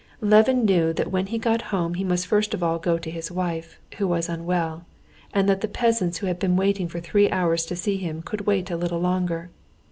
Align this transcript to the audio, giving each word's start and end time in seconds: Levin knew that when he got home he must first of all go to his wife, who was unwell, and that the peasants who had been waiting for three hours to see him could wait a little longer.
Levin 0.19 0.65
knew 0.65 0.91
that 0.91 1.11
when 1.11 1.27
he 1.27 1.37
got 1.37 1.61
home 1.69 1.93
he 1.93 2.03
must 2.03 2.25
first 2.25 2.55
of 2.55 2.63
all 2.63 2.79
go 2.79 2.97
to 2.97 3.11
his 3.11 3.29
wife, 3.29 3.79
who 3.99 4.07
was 4.07 4.29
unwell, 4.29 4.83
and 5.31 5.47
that 5.47 5.61
the 5.61 5.67
peasants 5.67 6.17
who 6.17 6.25
had 6.25 6.39
been 6.39 6.55
waiting 6.55 6.87
for 6.87 6.99
three 6.99 7.29
hours 7.29 7.67
to 7.67 7.75
see 7.75 7.97
him 7.97 8.23
could 8.23 8.47
wait 8.47 8.71
a 8.71 8.75
little 8.77 8.99
longer. 8.99 9.51